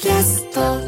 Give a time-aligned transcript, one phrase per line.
[0.00, 0.87] キャスト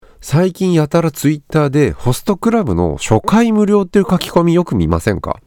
[0.19, 5.39] 最近やたらツイッターでホストクラブの初回無料っていう書き込みよく見ませんか？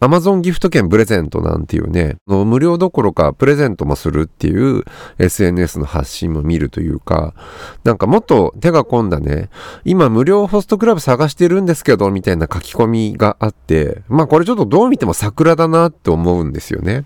[0.00, 4.84] Amazon ギフト券プレゼントなんていうね、無料どころかプレゼントもするっていう
[5.18, 7.34] SNS の発信も見るというか、
[7.84, 9.50] なんかもっと手が込んだね、
[9.84, 17.04] 今無料ホストクラブ探してるんですけど、みたいな書き込みがあって、まあこれちょっとどう見ても桜だなって思うんですよね。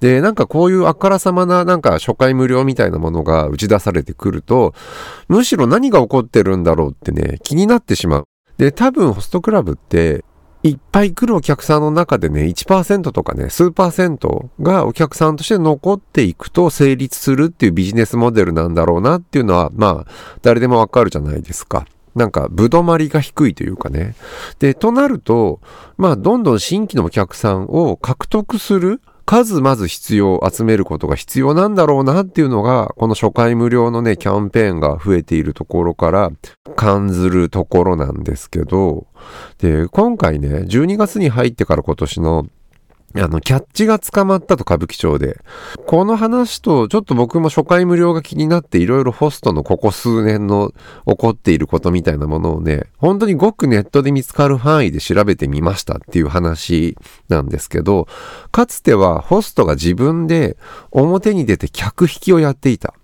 [0.00, 4.72] で、なんかこういうあからさまななんか初回無料みたいなものが打ち出されてくると、
[5.28, 8.24] むしろ何が起こってるんだろうってね、気になってしまう。
[8.56, 10.24] で、多分ホストクラブって
[10.62, 21.86] いっぱい来るお客さんの中でね、1%とかね、数パーセントがお客さんとして残っていくと成立するっていうビジネスモデルなんだろうなっていうのは、まあ、誰でもわかるじゃないですか。
[22.14, 24.14] なんか、ぶどまりが低いというかね。
[24.58, 25.60] で、となると、
[25.96, 36.32] まあ、どんどん新規のお客さんを獲得する数まず必要、集めることが必要なんだろうなっていうのが、この初回無料のね、キャンペーンが増えているところから
[36.74, 39.06] 感ずるところなんですけど、
[39.58, 42.46] で、今回ね、12月に入ってから今年の
[43.16, 45.40] あの、キャッチが捕まったと歌舞伎町で。
[45.86, 50.72] この話と、ちょっと僕も初回無料が気になっていろいろホストのここ数年の
[51.06, 56.96] 起こっていることみたいなものをね、本当にごくネットで見つかる範囲で調べてみましたっていう話
[57.28, 58.06] なんですけど、
[58.52, 60.56] かつてはホストが自分で
[60.92, 62.94] 表に出て客引きをやっていた。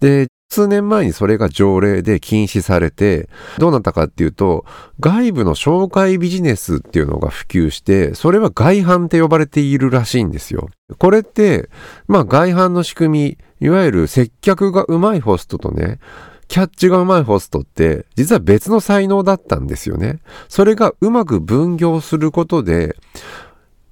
[0.00, 4.66] で、数年前にそれが条例で禁止されて、どうなったかっていうと、
[5.00, 10.68] 外部の紹介ビジネスっていうのが普及して、それは外販って呼ばれているらしいんですよ。
[10.98, 11.70] これって、
[12.06, 16.00] まあ外販の仕組み、いわゆる接客がうまいホストとね、
[16.48, 20.18] キャッチがうまいホストって、実は別の才能だったんですよね。
[20.50, 22.94] それがうまく分業することで、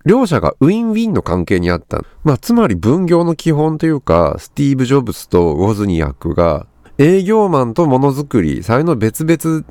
[0.06, 2.03] 両者がウィンウィンの関係にあった。
[2.25, 6.66] まあ、つまり分業の基本というか、スティーブ・ジョブズとウォズニアックが、
[6.99, 9.65] 営業マンとものづくり、才能別々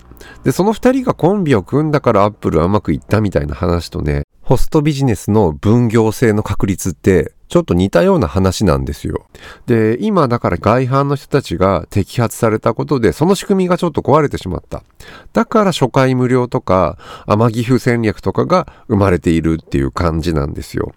[0.43, 9.27] で、その二人がコンビを組んだからアップルはうまくいったみたいな話とね、ホストビジネスの分業制の確立ってちょっと似たような話なんですよ。
[9.67, 14.81] で、今だから外反の人たちが摘発されたことで、その仕組みがちょっと壊れてしまった。
[15.33, 20.95] だから初回無料とか、天岐阜戦略とかが生まれているっていう感じなんですよ。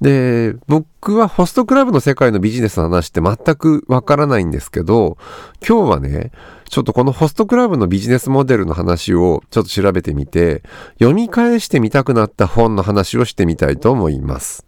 [0.00, 5.18] で、僕はホストクラブの世界のビジネスの話って全くわからないんですけど、
[5.66, 6.32] 今日はね、
[6.70, 10.62] ちょっとこのホストクラブのビジネスモデルの話をちょっと調べてみて、
[11.00, 14.64] 読み返してみたくなった本の話をしてみたいと思います。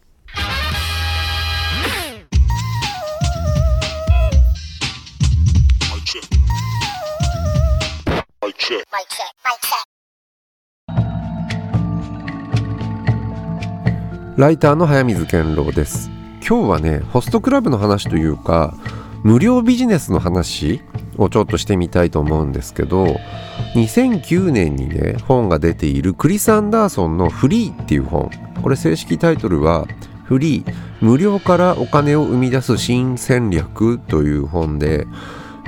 [14.37, 16.11] ライターの早水健郎です
[16.47, 18.75] 今日はねホストクラブの話というか
[19.23, 20.83] 無料ビジネスの話
[21.17, 23.17] をちょっとしてみたいと思うんですけど
[23.75, 28.31] 2009年にね本が出ているクリス・アンダーソンの「フリー」っていう本。
[28.63, 29.87] これ正式タイトルは
[30.25, 35.07] 「フリー無料からお金を生み出す新戦略」という本で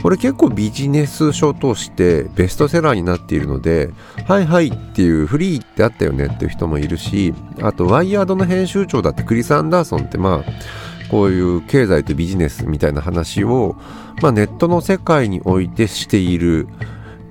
[0.03, 3.91] これ結構ビジネス書としてベストセラーになっているので、
[4.27, 7.33] はいはいっていうフリーってあったよねっていう人もいるし、
[7.63, 10.53] あとワイヤードの編集長だってクリス・アンダーソンってまあ、
[11.11, 13.77] こういう経済とビジネスみたいな話を、
[14.23, 16.69] まあ、ネットの世界においてしている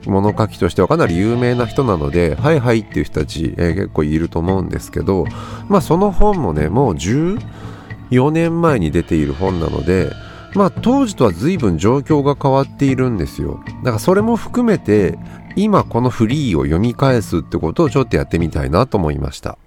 [0.06, 5.26] 物書きとしてはかなり有名な人なので、はいはいっていう人たち、えー、結構いると思うんですけど、
[5.70, 10.12] まあその本もね、もう14年前に出ている本なので、
[10.56, 13.64] まあ当時とは随分状況が変わっているんですよ。
[13.84, 15.18] だからそれも含めて
[15.56, 19.58] 今このフリーを読み返すってことをちょっとやってみたいなと思いました。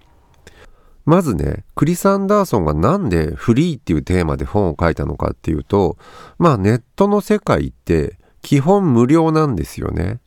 [1.06, 5.96] まずね、クリス・アンダーソンがなんでフリーっていうテーマで本を書いたのかっていうと、
[6.36, 10.20] まあネットの世界って基本無料なんですよね。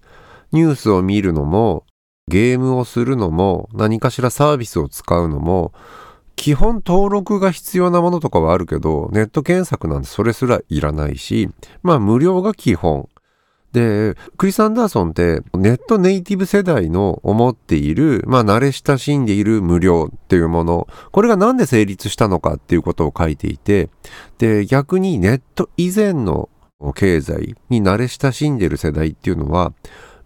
[0.53, 1.85] ニュースを見るのも、
[2.29, 5.73] ゲームをするのも、何かしらサービスを使うのも、
[6.35, 11.49] 基本登録が必要なものとかはあるけど、ネット検索なんてそれすらいらないし、
[11.83, 13.09] まあ無料が基本。
[13.71, 23.89] で、クリス・アンダーソンってネットネイティブ世代の思っている、まあ慣れ親しんでいる無料っていうもの、これがなんで成立したのかっていうことを書いていて、
[24.39, 26.49] で、逆にネット以前の
[26.95, 29.73] 経済に慣れ親しんでいる世代っていうのは、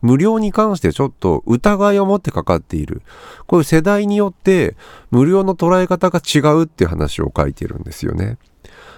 [0.02, 3.02] 無料に関してちょっと疑いを持ってかかっている。
[3.48, 4.76] こういう世代によって
[5.12, 8.38] 無料の捉え方が違うっていう話を書いてるんですよね。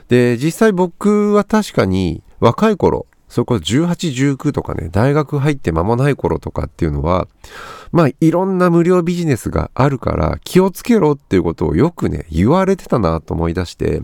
[0.07, 7.27] で、実際僕は確かに若い頃、そこ18、19とかね、大学入って間もない頃とかっていうのは、
[7.91, 14.01] まあいろんな無料ビジネスがあるから気をつけろっていうことをよくね、言われてたなと思い出して、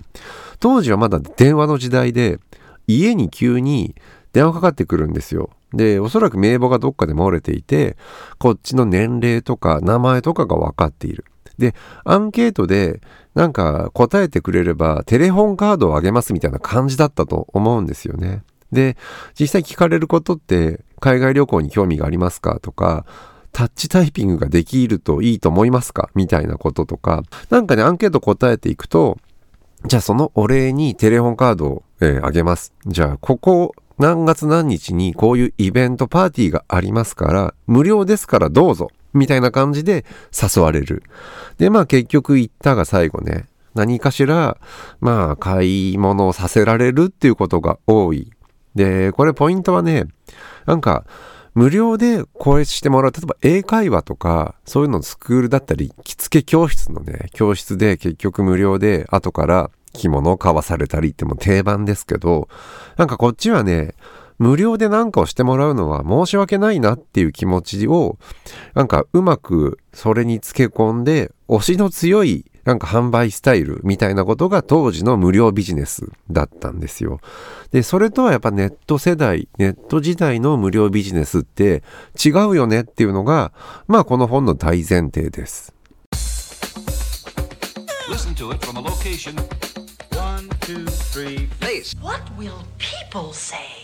[0.60, 2.40] 当時はまだ電話の時代で、
[2.88, 3.96] 家に急に
[4.34, 5.50] 電話かかってくるんですよ。
[5.74, 7.96] で、おそらく名簿がどっかで漏れていて、
[8.38, 11.24] こっちの年齢とか名前とかが分かっている。
[11.58, 11.74] で、
[12.04, 13.00] アンケートで
[13.34, 18.44] なんか答えてくれればテレホンカードをあげますみたいな感じだったと思うんですよね。
[18.72, 18.98] で、
[19.40, 23.06] 実際聞かれることって海外旅行に興味がありますかとか、
[23.52, 26.10] タッチタイピングができるといいと思いますか？
[26.16, 29.18] みたいなこととか、なんかね、アンケート答えていくと、
[29.86, 32.74] じゃあそのお礼にテレホンカードを、えー、あげます。
[32.88, 38.90] じゃあここ何月何日にこういうイベントパーティーがありますから、無料ですからどうぞ。
[39.14, 41.04] みたいな感じで誘われる。
[41.58, 44.58] で、まあ結局行ったが最後ね、何かしら、
[45.02, 48.32] まあ買い物をさせられるっていうことが多い。
[48.76, 50.06] で、これポイントはね、
[50.66, 51.06] なんか、
[51.54, 53.12] 無料でこれしてもらう。
[53.12, 62.48] 例えば英会話とか、そういうのスクールだったり、着付け教室のね、教室で結局無料で後から着物を買わされたりっても定番ですけど、
[62.98, 63.96] なんかこっちはね、
[64.38, 68.18] 無料で何かをしてもらうのは申し訳ないなっていう気持ちを、
[68.74, 77.20] なんかうまくそれにつけ込んで、推しの強いなんか販売スタイルみたいなことが当時の無料ビジネスだったんですよ。
[77.72, 81.84] で、それとはやっぱネット世代、ネット時代の無料ビジネスって
[82.24, 83.52] 違うよねっていうのが、
[83.88, 85.74] まあこの本の大前提です。
[88.10, 89.36] Listen to it from a location
[90.18, 91.96] One, two, three, please.
[92.02, 93.82] What will people say?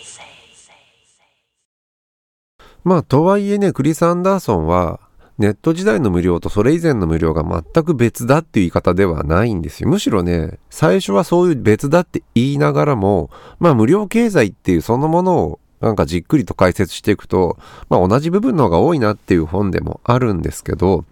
[2.88, 5.02] まあ、とはいえね、クリス・アンダーソンは、
[5.38, 9.90] ネット時代の無料とそれ以前の無料が全く別だっていう言い方ではないんですよ。
[9.90, 13.30] むしろね、最初はそういう別だって言いながらも、
[13.60, 17.58] まあ無料経済っていうそのものをなんかじっくりと解説していくと、
[17.90, 21.06] まあ同じ部分の方が多いなっていう本でもあるんですけど、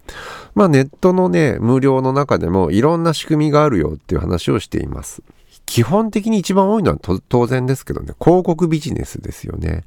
[0.54, 5.22] まあネットのね、無料の中でもいろんな仕組みがあるよっていう話をしています。
[5.66, 9.84] 基本的に一番多いのは当然ですけどね、広告ビジネスですよね。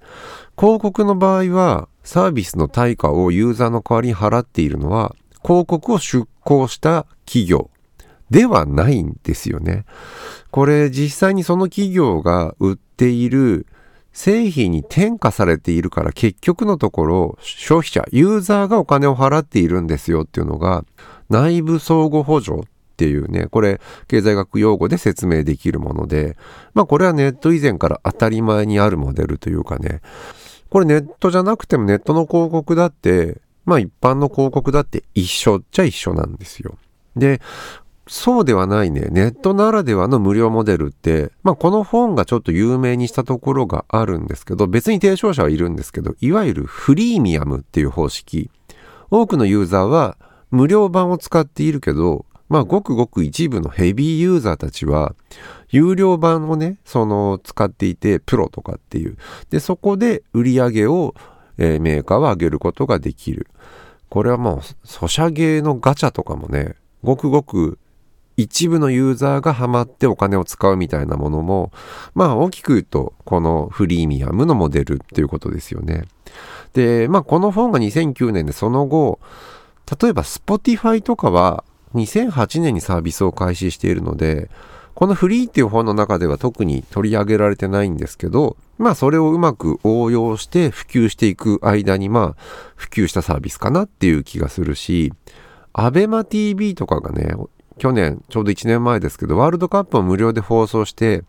[0.57, 7.69] 広告の場合は、サービスの対価をユーザーの代わりに払っているのは、広告を出稿した企業
[8.31, 9.85] ではないんですよね。
[10.49, 13.67] これ実際にその企業が売っている
[14.11, 20.85] 製品に転嫁されているから結局のところ消費者、ユーザーがお金を払っているんですよっていうのが
[21.29, 22.63] 内部相互補助っ
[22.97, 26.37] ていうね、これ経済学用語で説明できるもので、
[26.73, 30.01] まあこれはネット以前から当たり前にあるモデルというかね、
[30.69, 36.77] これネットじゃなくてもネットの広告だって、まあ一般の広告だって一緒っちゃ一緒なんですよ。
[37.15, 37.41] で、
[38.07, 39.07] そうではないね。
[39.11, 48.49] ネットならではの無料モデルって、まあこの本がちょっと有名にしたところがあるんですけど、別に提唱者はいるんですけど、いわゆるフリーミアムっていう方式。
[49.11, 50.17] 多くのユーザーは
[50.51, 55.15] 無料版を使っているけど、まあ、ごくごく一部のヘビーユーザーたちは、
[55.69, 59.17] 有料版をね、その、使っていて、プロとかっていう。
[59.49, 61.13] で、そこで売り上げを、
[61.57, 63.47] えー、メーカーは上げることができる。
[64.09, 67.77] これはもう、ソシャゲのガチャとかもね、ごくごく
[68.41, 71.71] 一部のユーザーがハマってお金を使うみたいなものも、
[72.13, 76.05] まあ大きく言うと、このフリーミアムのモデルっていうことですよね。
[76.73, 79.19] で、まあこの本が2009年でその後、
[80.01, 81.65] 例えば Spotify とかは
[81.95, 84.49] 2008年にサービスを開始しているので、
[84.93, 92.41] このフリーっていう本の中では特に取り上げられてないんですけど、まあそれをうまく応用して普及していく間にまあ
[92.75, 95.13] 普及したサービスかなっていう気がするし、
[95.73, 97.33] アベマ TV とかがね、
[97.79, 101.23] 去年、ちょうど1年前ですけど、ワールドカップを無料で放送して、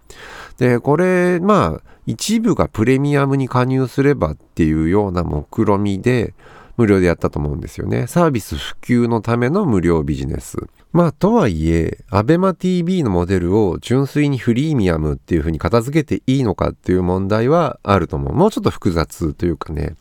[0.58, 6.34] で、これ、まあ、一部がプレミアムに加入すればっていうような目論みで、
[6.80, 8.06] 無料でやったと思うんですよね。
[8.06, 10.56] サービス普及のための無料ビジネス。
[10.92, 18.34] まあ、とはいえ、アベマ TV のモデルを純粋にフリーミアムっていう風に片付けていいのかっていう問題はあると思う。
[18.34, 19.94] もうちょっと複雑というかね。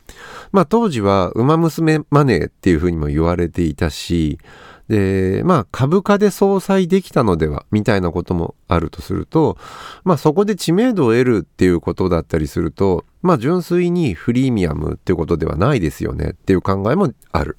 [0.50, 4.38] まあ、当時は、ウマ娘マネーっていう風にも言われていたし、
[4.90, 9.56] で、まあ株価で相殺できたのではみたいなこともあるとすると、
[10.02, 17.56] まあそこで知名度を得るっていうことだったりすると、まあ純粋にフリーミアムっていうことではないですよねっていう考えもある。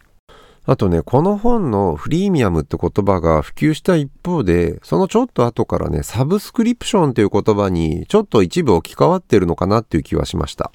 [0.65, 10.71] あとね、この本のフリーミアムって言葉が普及した一方で、そのちょっと後からね、サブスクリプションっていう言葉にちょっと一部置き換わってるのかなっていう気はしました。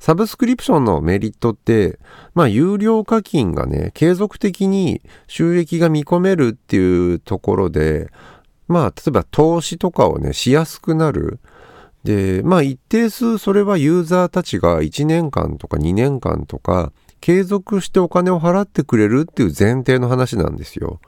[0.00, 1.98] サブスクリプションのメリットって、
[2.34, 8.10] まあ、有料課金がね、継続的に収益が見込めるっていうところで、
[8.66, 11.38] まあ、例えば投資とかをね、しやすくなる。
[12.02, 16.92] で、まあ、一定数それはユーザーたちが1年間とか2年間とか、
[17.24, 21.00] 継続してお金を払ってくれるっていう前提の話なんですよ。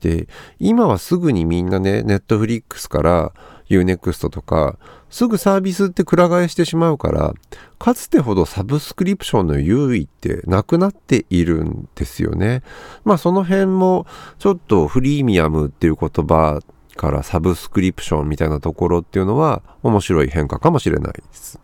[0.00, 0.28] で、
[0.60, 3.32] 今はすぐにみんなね、ネットフリックスから
[3.68, 4.78] Unext とか、
[5.10, 7.34] すぐサービスってくら替えしてしまうから、
[7.80, 12.62] かつてほどサブスクリプションの優位ってなくなっているんですよね。
[13.02, 14.06] まあその辺も
[14.38, 16.60] ちょっとフリーミアムっていう言葉
[16.94, 21.58] からサブスクリプションみたいなところっていうのは面白い変化かもしれないです。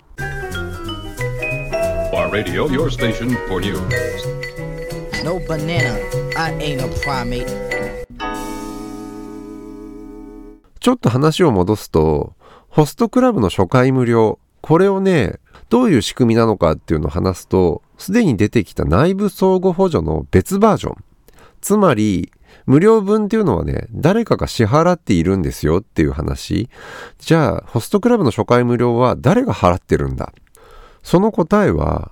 [2.35, 3.79] Radio, your station for news.
[5.23, 5.97] No banana,
[6.37, 7.47] I ain't a primate.
[10.81, 12.35] ちょっと話を戻すと、
[12.71, 15.39] ホストクラブの初回無料、これをね、
[15.69, 20.97] どういう仕組みなのかっていうのを話すと、すでに出てきた内部相互補助の別バージョン。
[21.61, 22.33] つまり、
[22.67, 26.69] 無料分っていうのはね、誰かが支払っているんですよっていう話。
[27.21, 30.33] じゃあ、ホストクラブの初回無料は誰が払ってるんだ？
[31.05, 32.11] その答えは、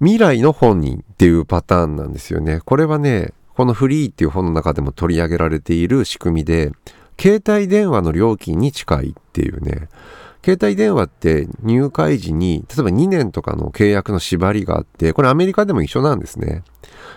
[0.00, 2.60] 未来の本人っていうパターンなんですよね。
[2.64, 6.72] これはね、このフリーっていう本の中でも取り上げられている仕組みで、
[7.20, 9.88] 携帯電話の料金に近いっていうね。
[10.42, 16.62] 携帯電話って入会時に、例えば2年とかの契約の縛りがあって、これアメリカでも一緒なんですね。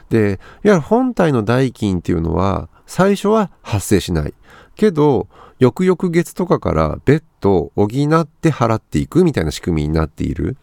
[0.10, 4.34] で、いわゆる本体の代金っていうのは、最初は発生しない。
[4.76, 10.58] けど、翌々月とかから別途補って払っていくみたいな仕組みになっている。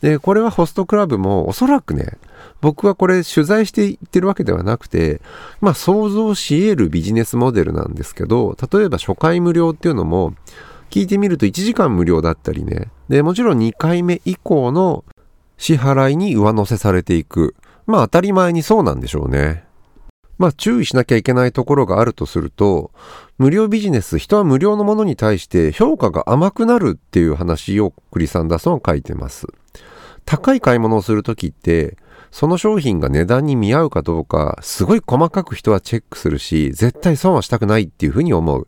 [0.00, 2.18] で、これはホストクラブもおそらくね、
[2.60, 5.20] 僕はこれ取材して言ってるわけではなくて、
[5.60, 10.34] まあ想像し得るビジネスモデルなんですけど、例えば初回無料っていうのも、
[10.90, 12.90] 聞いてみると1時間無料だったりね。
[13.08, 15.04] で、もちろん2回目以降の
[15.58, 17.54] 支払いに上乗せされていく。
[17.86, 19.64] まあ当たり前にそうなんでしょうね。
[20.38, 22.90] まあ注意しなきゃいけないところがあるとすると、
[23.38, 29.46] 無料ビジネス、人は無料のものに対して評価が甘くなるっていう話をクリス・アンダーソンは書いてます。
[30.26, 31.96] 高い買い物をするときって、
[32.30, 38.66] その商品が値段に見合うかどうか、すごい細かく人はチェックするし、絶対損はしたくないっていうふうに思う。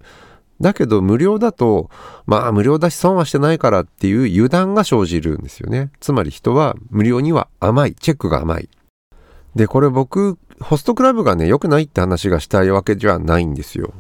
[0.61, 1.91] だけど無料だと、
[2.27, 5.91] まあ無料だし損はしてないからっていう油断が生じるんですよね。
[6.00, 8.69] つまり人は無料には甘い、チェックが甘い。
[9.55, 13.93] で、これ僕、ホストクラブがね、良くないって話がしたいわけじゃないんですよ。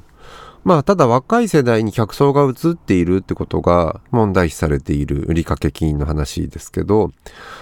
[0.64, 7.10] まあ、ただ若い世代に客層が移っているってことが問題視されている売掛金の話ですけど、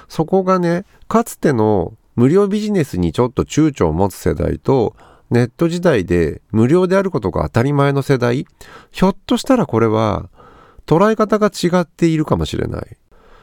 [0.08, 4.96] そこがね、かつての無料ビジネスにちょっと躊躇を持つ世代と、
[5.30, 8.46] ネット時代で無料であることが当たり前の世代、
[8.90, 10.28] ひょっとしたらこれは
[10.86, 12.96] 捉え方が違っているかもしれない。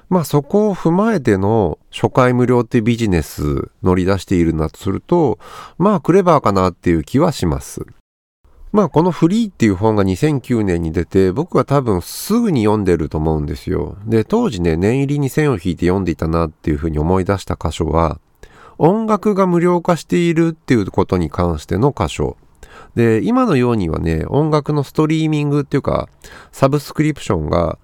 [0.09, 5.39] まあそこを踏まえての初回無料ってビジネス乗り出しているんだとすると、
[5.77, 7.85] まあクレバーかなっていう気はします。
[8.73, 13.97] まあこのフリーっていう本が2009年に出て僕は多分すぐに読んでると思うんですよ。
[14.05, 18.19] で当時ね念入りに線を引いて読んでいたなっていうふうに思い出した箇所は
[18.79, 22.35] 音楽が無料化しているっていうことに関しての箇所。
[22.95, 26.09] で今のようにはね音楽のストリーミングっていうか
[26.51, 27.77] サブスクリプションが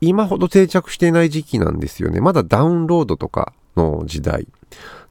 [0.00, 2.20] 今ほど定着していない時期なんですよね。
[2.20, 4.48] まだダウンロードとかの時代。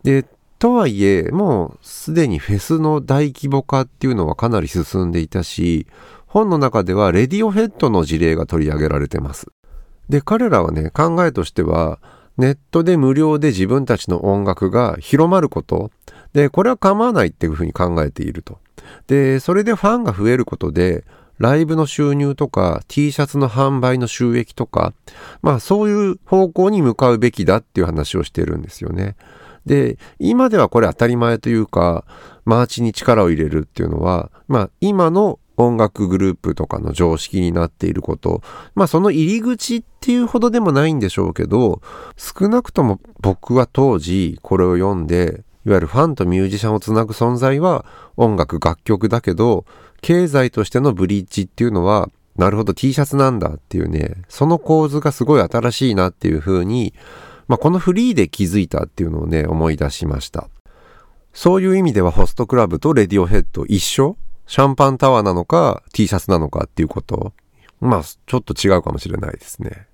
[0.04, 0.26] で、
[0.66, 5.86] とはいえ、もうすでにフェスの大規模化っていうのはかなり進んでいたし、
[6.26, 9.46] 本の中ではレディオヘッドの事例が取り上げられてます。
[10.10, 12.00] で、彼らはね、考えとしては、
[12.40, 15.92] ネットで無料で自分たちの音楽が広まること。
[16.34, 18.58] で、これは構わないっていうふうに考えていると。
[19.06, 21.06] で、それでファンが増えることで、
[21.38, 24.94] ライブの収入とか T シャツの販売の収益とか、
[25.44, 29.16] まあそういう方向に向かうべきだっていう話をしてるんですよね。
[29.66, 32.06] で、今ではこれ当たり前というか、
[32.46, 38.42] マーチに力を入れるっていうのは、まあ今の音楽グループとかの常識になっていること、
[38.76, 41.82] まあその入り口っていうほどでもないんでしょうけど、
[42.18, 47.86] 少なくとも僕は当時これを読んで、いわゆるファンとミュージシャンをつなぐ存在は
[48.18, 49.66] 音楽楽曲だけど、
[50.02, 56.94] 経済としてのブリッジっていうのは、なるほど T シャツなんだっていうね、その構図がすごい新しいなっていう風に、
[57.48, 60.50] まあ、このフリーで気づいたっていうのをね、思い出しました。
[61.34, 64.18] そういう意味ではホストクラブとレディオヘッド一緒？
[64.48, 67.34] シャンパンタワーなのか T シャツなのかっていうこと？
[67.82, 69.88] まあ、ちょっと違うかもしれないですね。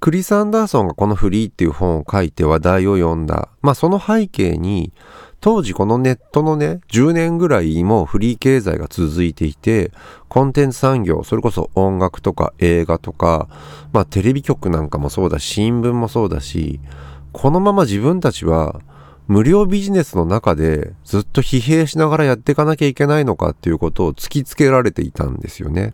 [0.00, 3.48] クリス・アンダーソンがこのフリーっていう本を書いて話題を読んだ。
[3.62, 4.92] まあその背景に、
[5.44, 9.92] 当時このネットのね、10年ぐらいもフリー経済が続いていて、
[10.30, 13.46] コンテンツ産業、それこそ音楽とか映画とか、
[13.92, 16.80] まあテレビ局なんかもそうだし、新聞もそうだし、
[17.32, 18.80] このまま自分たちは
[19.28, 25.92] 無料ビジネスの中でずっと疲弊しながらやっていかなきゃいけないのかっていうことを突きつけられていたんですよね。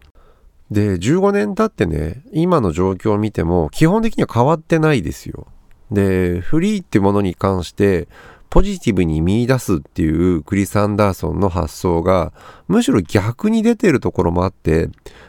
[0.71, 5.49] で、15年経ってね、今の状況を見ても基本的には変わってないですよ。
[5.91, 8.07] で、フリーってものに関して
[8.51, 12.33] ポジティブに見出すっていうクリス・アンダーソンの発想が
[12.69, 14.89] むしろ逆に出てるところもあって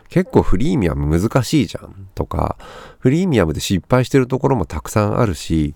[0.10, 2.58] 結構フリーミアム難しいじゃんとか
[3.00, 5.75] フリーミアムで失敗してるところもたくさんあるし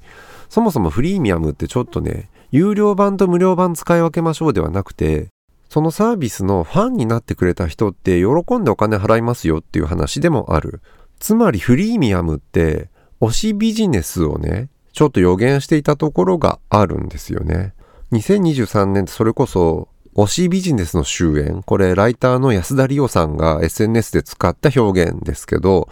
[0.49, 5.29] そもそもフリーミアムってちょっとね有料版と無料版使い分けましょうではなくて
[5.69, 10.81] そのサービスのファンになってくれた人って喜んでお金払いますよっていう話でもある。
[11.19, 17.73] つまりフリーミアムって推しビジネスをね、ちょっと予言していたところがあるんですよね。
[18.13, 21.63] 2023年ってそれこそ推しビジネスの終焉。
[21.63, 25.89] これライターの安田理央さんが SNS で使った表現ですけど、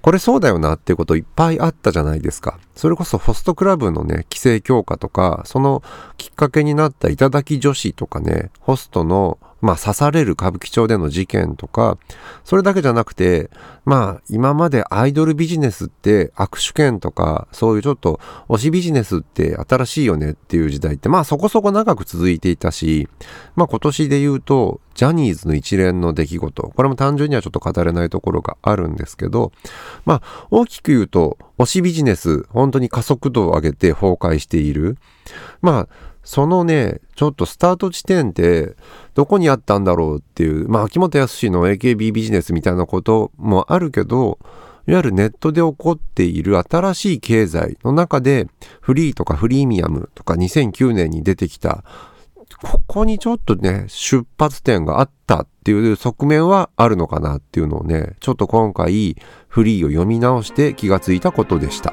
[0.00, 2.58] これそうだよなっていうこといっぱいあったじゃないですか。
[2.74, 5.82] それこそホストクラブのね、規制強化とか、その
[6.16, 11.98] きっかけになった頂き女子とかね、ホストのまあ刺される歌舞伎町での事件とか、
[12.44, 13.50] それだけじゃなくて、
[13.84, 23.08] まあ今までアイドルビジネスって握手券とか、そういうちょっと推しビジネスって新しいよねっていう時代って、まあそこそこ長く続いていたし、
[23.56, 29.52] まあ今年で言うと、ジャニーズの一連の出来事、これも単純にはちょっと語れないところがあるんですけど、
[30.04, 34.96] まあ大きく言うと、推しビジネス、本当に加速度を上げて崩壊している。
[35.62, 38.76] まあそのね、ちょっとスタート地点って
[39.14, 44.38] どこにあったんだろうっていう、まあ秋元康の AKB ビジネスみたいなこともあるけど、
[44.86, 48.46] いわゆるネットで起こっている新しい経済の中で
[48.80, 51.82] フリーとかフリーミアムとか2009年に出てきた
[52.62, 59.16] ここにちょっとね、出発点があったっていう側面はあるのかなっていうのをね、ちょっと今回
[59.48, 61.92] フリーを読み直して気がついたことでした。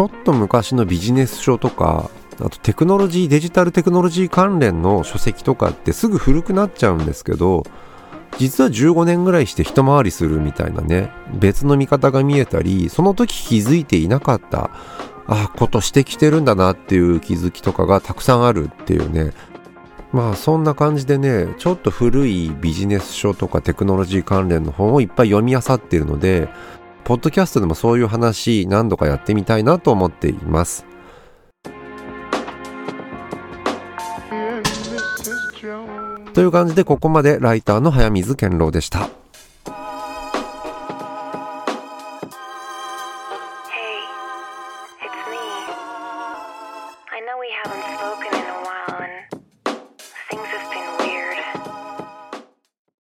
[0.00, 2.10] ちょっと昔のビジネス書とか、
[2.40, 7.64] あとテクノロジー、デジタルテクノロジー関連の書籍とかってすぐ古くなっちゃうんですけど、
[8.38, 14.70] 実は15年ぐらいして一回りするみたいなね、別の見方が見えたり、その時気づいていなかった、
[15.26, 19.34] あ、ことしてきてるんだなっていう気づきとかがたくさんあるっていうね、
[20.14, 26.48] まあそんな感じでね、ちょっと古いビジネス書とかテクノロジー関連の本をいっぱい読み漁っているので、
[27.10, 30.86] ポッドキャストでもそういう話何度かやってみたいなと思っています。
[36.34, 39.08] という感じでここまでライターの早水健郎でした。